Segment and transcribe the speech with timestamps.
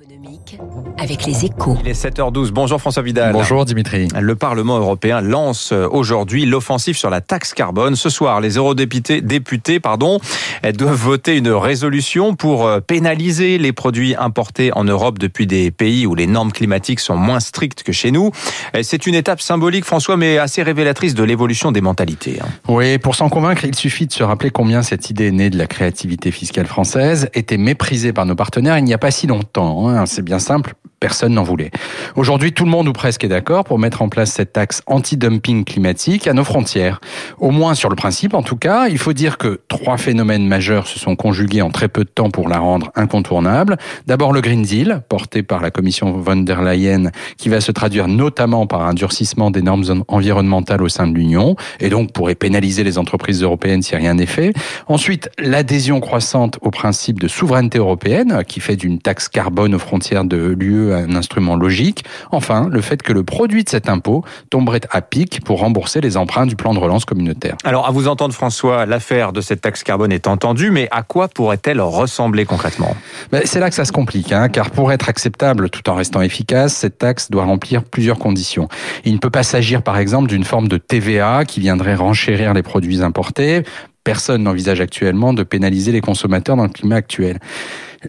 [0.00, 0.58] économique
[0.98, 1.76] avec les échos.
[1.82, 2.50] Il est 7h12.
[2.52, 3.32] Bonjour François Vidal.
[3.32, 4.08] Bonjour Dimitri.
[4.18, 7.96] Le Parlement européen lance aujourd'hui l'offensive sur la taxe carbone.
[7.96, 10.18] Ce soir, les eurodéputés députés, pardon,
[10.74, 16.06] doivent voter une résolution pour euh, pénaliser les produits importés en Europe depuis des pays
[16.06, 18.30] où les normes climatiques sont moins strictes que chez nous.
[18.82, 22.38] C'est une étape symbolique, François, mais assez révélatrice de l'évolution des mentalités.
[22.40, 22.48] hein.
[22.68, 25.66] Oui, pour s'en convaincre, il suffit de se rappeler combien cette idée née de la
[25.66, 29.89] créativité fiscale française était méprisée par nos partenaires il n'y a pas si longtemps.
[29.96, 30.06] Hein.
[30.06, 31.70] C'est bien simple, personne n'en voulait.
[32.14, 35.64] Aujourd'hui, tout le monde ou presque est d'accord pour mettre en place cette taxe anti-dumping
[35.64, 37.00] climatique à nos frontières.
[37.38, 40.86] Au moins sur le principe, en tout cas, il faut dire que trois phénomènes majeurs
[40.86, 43.78] se sont conjugués en très peu de temps pour la rendre incontournable.
[44.06, 48.06] D'abord le Green Deal, porté par la Commission von der Leyen, qui va se traduire
[48.06, 52.84] notamment par un durcissement des normes environnementales au sein de l'Union, et donc pourrait pénaliser
[52.84, 54.52] les entreprises européennes si rien n'est fait.
[54.86, 60.24] Ensuite, l'adhésion croissante au principe de souveraineté européenne, qui fait d'une taxe carbone aux frontières
[60.24, 62.04] de l'UE un instrument logique.
[62.30, 66.16] Enfin, le fait que le produit de cet impôt tomberait à pic pour rembourser les
[66.16, 67.56] emprunts du plan de relance communautaire.
[67.64, 71.28] Alors, à vous entendre, François, l'affaire de cette taxe carbone est entendue, mais à quoi
[71.28, 72.96] pourrait-elle ressembler concrètement?
[73.32, 76.20] Ben, c'est là que ça se complique, hein, car pour être acceptable tout en restant
[76.20, 78.68] efficace, cette taxe doit remplir plusieurs conditions.
[79.04, 82.62] Il ne peut pas s'agir, par exemple, d'une forme de TVA qui viendrait renchérir les
[82.62, 83.62] produits importés.
[84.10, 87.38] Personne n'envisage actuellement de pénaliser les consommateurs dans le climat actuel.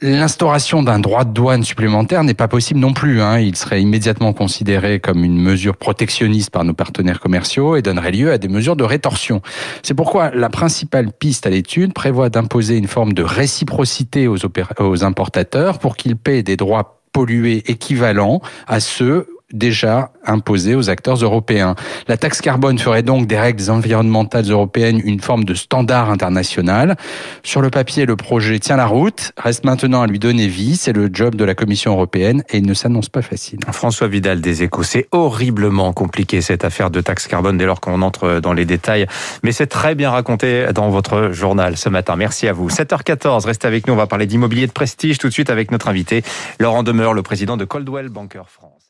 [0.00, 3.20] L'instauration d'un droit de douane supplémentaire n'est pas possible non plus.
[3.20, 3.40] Hein.
[3.40, 8.30] Il serait immédiatement considéré comme une mesure protectionniste par nos partenaires commerciaux et donnerait lieu
[8.30, 9.42] à des mesures de rétorsion.
[9.82, 15.80] C'est pourquoi la principale piste à l'étude prévoit d'imposer une forme de réciprocité aux, importateurs
[15.80, 21.74] pour qu'ils paient des droits pollués équivalents à ceux déjà imposés aux acteurs européens.
[22.06, 26.96] La taxe carbone ferait donc des règles environnementales européennes une forme de standard international.
[27.42, 29.32] Sur le papier, le projet tient la route.
[29.36, 30.76] Reste maintenant à lui donner vie.
[30.76, 33.60] C'est le job de la Commission européenne et il ne s'annonce pas facile.
[33.72, 38.02] François Vidal des Échos, c'est horriblement compliqué cette affaire de taxe carbone dès lors qu'on
[38.02, 39.06] entre dans les détails,
[39.42, 42.16] mais c'est très bien raconté dans votre journal ce matin.
[42.16, 42.68] Merci à vous.
[42.68, 45.88] 7h14, restez avec nous, on va parler d'immobilier de prestige tout de suite avec notre
[45.88, 46.22] invité
[46.60, 48.87] Laurent Demeure, le président de Coldwell Banker France.